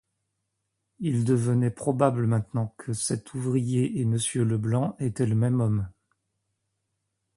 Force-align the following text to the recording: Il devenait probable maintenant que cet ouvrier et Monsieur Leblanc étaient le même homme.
Il 0.97 1.25
devenait 1.25 1.69
probable 1.69 2.25
maintenant 2.25 2.73
que 2.79 2.91
cet 2.91 3.35
ouvrier 3.35 3.99
et 3.99 4.05
Monsieur 4.05 4.43
Leblanc 4.43 4.95
étaient 4.99 5.27
le 5.27 5.35
même 5.35 5.61
homme. 5.61 5.89